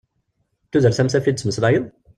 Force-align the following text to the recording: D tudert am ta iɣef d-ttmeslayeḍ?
D 0.65 0.69
tudert 0.71 0.99
am 1.01 1.09
ta 1.11 1.17
iɣef 1.17 1.25
d-ttmeslayeḍ? 1.27 1.85